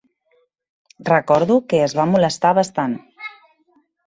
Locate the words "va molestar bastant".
2.01-2.97